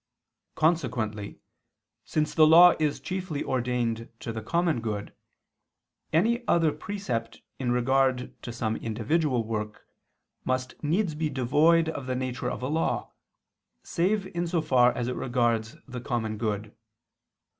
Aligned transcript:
Consequently, 0.55 1.37
since 2.03 2.33
the 2.33 2.47
law 2.47 2.73
is 2.79 2.99
chiefly 2.99 3.43
ordained 3.43 4.09
to 4.19 4.31
the 4.33 4.41
common 4.41 4.81
good, 4.81 5.13
any 6.11 6.43
other 6.47 6.71
precept 6.71 7.43
in 7.59 7.71
regard 7.71 8.33
to 8.41 8.51
some 8.51 8.75
individual 8.77 9.43
work, 9.43 9.85
must 10.43 10.73
needs 10.83 11.13
be 11.13 11.29
devoid 11.29 11.87
of 11.87 12.07
the 12.07 12.15
nature 12.15 12.49
of 12.49 12.63
a 12.63 12.67
law, 12.67 13.11
save 13.83 14.25
in 14.35 14.47
so 14.47 14.59
far 14.59 14.91
as 14.93 15.07
it 15.07 15.13
regards 15.15 15.77
the 15.87 16.01
common 16.01 16.35
good. 16.39 16.75